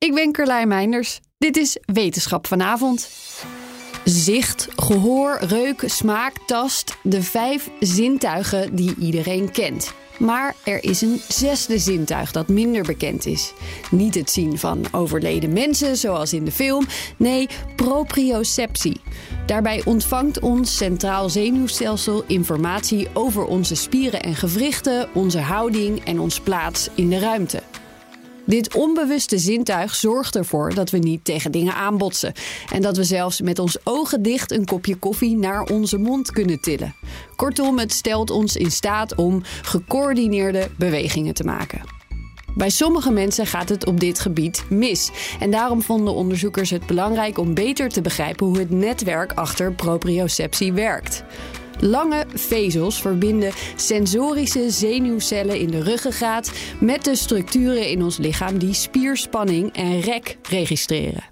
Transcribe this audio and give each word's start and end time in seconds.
Ik 0.00 0.14
ben 0.14 0.32
Carlijn 0.32 0.68
Meinders. 0.68 1.20
Dit 1.38 1.56
is 1.56 1.76
Wetenschap 1.84 2.46
vanavond. 2.46 3.10
Zicht, 4.04 4.68
gehoor, 4.76 5.38
reuk, 5.40 5.82
smaak, 5.86 6.32
tast. 6.46 6.96
De 7.02 7.22
vijf 7.22 7.70
zintuigen 7.80 8.74
die 8.74 8.94
iedereen 8.98 9.50
kent. 9.50 9.92
Maar 10.18 10.54
er 10.64 10.84
is 10.84 11.00
een 11.00 11.20
zesde 11.28 11.78
zintuig 11.78 12.32
dat 12.32 12.48
minder 12.48 12.82
bekend 12.82 13.26
is. 13.26 13.52
Niet 13.90 14.14
het 14.14 14.30
zien 14.30 14.58
van 14.58 14.84
overleden 14.92 15.52
mensen, 15.52 15.96
zoals 15.96 16.32
in 16.32 16.44
de 16.44 16.52
film. 16.52 16.86
Nee, 17.16 17.48
proprioceptie. 17.76 19.00
Daarbij 19.46 19.82
ontvangt 19.84 20.40
ons 20.40 20.76
centraal 20.76 21.28
zenuwstelsel 21.28 22.24
informatie 22.26 23.08
over 23.12 23.44
onze 23.44 23.74
spieren 23.74 24.22
en 24.22 24.34
gewrichten, 24.34 25.08
onze 25.14 25.40
houding 25.40 26.04
en 26.04 26.20
ons 26.20 26.40
plaats 26.40 26.88
in 26.94 27.08
de 27.08 27.18
ruimte. 27.18 27.62
Dit 28.50 28.74
onbewuste 28.74 29.38
zintuig 29.38 29.94
zorgt 29.94 30.36
ervoor 30.36 30.74
dat 30.74 30.90
we 30.90 30.98
niet 30.98 31.24
tegen 31.24 31.52
dingen 31.52 31.74
aanbotsen. 31.74 32.32
En 32.72 32.82
dat 32.82 32.96
we 32.96 33.04
zelfs 33.04 33.40
met 33.40 33.58
ons 33.58 33.78
ogen 33.84 34.22
dicht 34.22 34.52
een 34.52 34.64
kopje 34.64 34.96
koffie 34.96 35.36
naar 35.36 35.62
onze 35.62 35.98
mond 35.98 36.30
kunnen 36.30 36.60
tillen. 36.60 36.94
Kortom, 37.36 37.78
het 37.78 37.92
stelt 37.92 38.30
ons 38.30 38.56
in 38.56 38.70
staat 38.70 39.14
om 39.14 39.42
gecoördineerde 39.62 40.70
bewegingen 40.78 41.34
te 41.34 41.44
maken. 41.44 41.80
Bij 42.54 42.70
sommige 42.70 43.10
mensen 43.10 43.46
gaat 43.46 43.68
het 43.68 43.86
op 43.86 44.00
dit 44.00 44.20
gebied 44.20 44.64
mis. 44.68 45.10
En 45.40 45.50
daarom 45.50 45.82
vonden 45.82 46.14
onderzoekers 46.14 46.70
het 46.70 46.86
belangrijk 46.86 47.38
om 47.38 47.54
beter 47.54 47.88
te 47.88 48.00
begrijpen 48.00 48.46
hoe 48.46 48.58
het 48.58 48.70
netwerk 48.70 49.32
achter 49.32 49.72
proprioceptie 49.72 50.72
werkt. 50.72 51.24
Lange 51.80 52.26
vezels 52.34 53.00
verbinden 53.00 53.52
sensorische 53.76 54.70
zenuwcellen 54.70 55.58
in 55.58 55.70
de 55.70 55.82
ruggengraat 55.82 56.52
met 56.80 57.04
de 57.04 57.16
structuren 57.16 57.88
in 57.88 58.02
ons 58.02 58.18
lichaam 58.18 58.58
die 58.58 58.74
spierspanning 58.74 59.72
en 59.72 60.00
rek 60.00 60.36
registreren. 60.48 61.24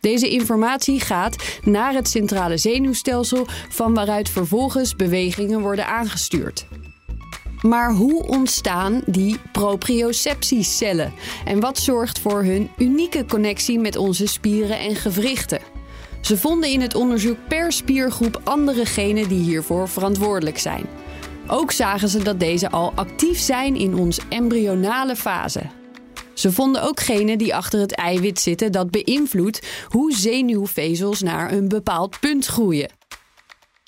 Deze 0.00 0.30
informatie 0.30 1.00
gaat 1.00 1.36
naar 1.62 1.94
het 1.94 2.08
centrale 2.08 2.56
zenuwstelsel, 2.56 3.46
van 3.68 3.94
waaruit 3.94 4.28
vervolgens 4.28 4.96
bewegingen 4.96 5.60
worden 5.60 5.86
aangestuurd. 5.86 6.66
Maar 7.60 7.92
hoe 7.92 8.26
ontstaan 8.26 9.02
die 9.06 9.38
proprioceptiecellen? 9.52 11.12
En 11.44 11.60
wat 11.60 11.78
zorgt 11.78 12.18
voor 12.18 12.42
hun 12.42 12.70
unieke 12.76 13.24
connectie 13.24 13.78
met 13.78 13.96
onze 13.96 14.26
spieren 14.26 14.78
en 14.78 14.96
gewrichten? 14.96 15.73
Ze 16.24 16.36
vonden 16.36 16.70
in 16.70 16.80
het 16.80 16.94
onderzoek 16.94 17.36
per 17.48 17.72
spiergroep 17.72 18.40
andere 18.44 18.86
genen 18.86 19.28
die 19.28 19.42
hiervoor 19.42 19.88
verantwoordelijk 19.88 20.58
zijn. 20.58 20.86
Ook 21.46 21.72
zagen 21.72 22.08
ze 22.08 22.22
dat 22.22 22.40
deze 22.40 22.70
al 22.70 22.92
actief 22.94 23.38
zijn 23.38 23.76
in 23.76 23.94
ons 23.94 24.20
embryonale 24.28 25.16
fase. 25.16 25.60
Ze 26.34 26.52
vonden 26.52 26.82
ook 26.82 27.00
genen 27.00 27.38
die 27.38 27.54
achter 27.54 27.80
het 27.80 27.94
eiwit 27.94 28.40
zitten 28.40 28.72
dat 28.72 28.90
beïnvloedt 28.90 29.66
hoe 29.88 30.12
zenuwvezels 30.12 31.22
naar 31.22 31.52
een 31.52 31.68
bepaald 31.68 32.20
punt 32.20 32.46
groeien. 32.46 32.90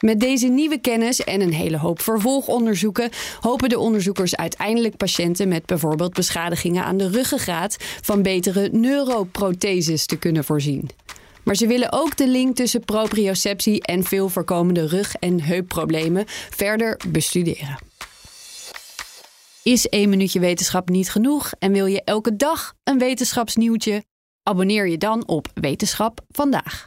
Met 0.01 0.21
deze 0.21 0.47
nieuwe 0.47 0.81
kennis 0.81 1.25
en 1.25 1.41
een 1.41 1.53
hele 1.53 1.79
hoop 1.79 2.01
vervolgonderzoeken 2.01 3.11
hopen 3.41 3.69
de 3.69 3.79
onderzoekers 3.79 4.37
uiteindelijk 4.37 4.97
patiënten 4.97 5.49
met 5.49 5.67
bijvoorbeeld 5.67 6.13
beschadigingen 6.13 6.85
aan 6.85 6.97
de 6.97 7.09
ruggengraat 7.09 7.77
van 8.03 8.23
betere 8.23 8.69
neuroprotheses 8.73 10.07
te 10.07 10.17
kunnen 10.17 10.45
voorzien. 10.45 10.91
Maar 11.47 11.57
ze 11.57 11.67
willen 11.67 11.93
ook 11.93 12.17
de 12.17 12.29
link 12.29 12.57
tussen 12.57 12.85
proprioceptie 12.85 13.83
en 13.83 14.05
veel 14.05 14.29
voorkomende 14.29 14.87
rug- 14.87 15.15
en 15.15 15.41
heupproblemen 15.41 16.25
verder 16.51 17.01
bestuderen. 17.09 17.79
Is 19.63 19.89
één 19.89 20.09
minuutje 20.09 20.41
wetenschap 20.41 20.89
niet 20.89 21.11
genoeg 21.11 21.53
en 21.59 21.73
wil 21.73 21.87
je 21.87 22.03
elke 22.05 22.37
dag 22.37 22.75
een 22.85 22.99
wetenschapsnieuwtje? 22.99 24.05
Abonneer 24.43 24.89
je 24.89 24.99
dan 24.99 25.27
op 25.27 25.49
Wetenschap 25.55 26.21
vandaag. 26.29 26.87